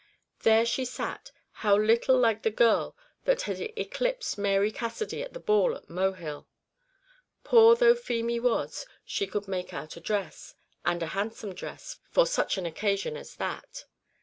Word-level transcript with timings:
There 0.39 0.65
she 0.65 0.83
sat; 0.83 1.31
how 1.61 1.77
little 1.77 2.17
like 2.17 2.41
the 2.41 2.49
girl 2.49 2.97
that 3.25 3.43
had 3.43 3.59
eclipsed 3.61 4.35
Mary 4.35 4.71
Cassidy 4.71 5.21
at 5.21 5.33
the 5.33 5.39
ball 5.39 5.75
at 5.75 5.91
Mohill! 5.91 6.47
Poor 7.43 7.75
though 7.75 7.93
Feemy 7.93 8.39
was, 8.39 8.87
she 9.05 9.27
could 9.27 9.47
make 9.47 9.75
out 9.75 9.97
a 9.97 9.99
dress, 10.01 10.55
and 10.83 11.03
a 11.03 11.13
handsome 11.13 11.53
dress, 11.53 11.99
for 12.09 12.25
such 12.25 12.57
an 12.57 12.65
occasion 12.65 13.15
as 13.15 13.35
that. 13.35 13.85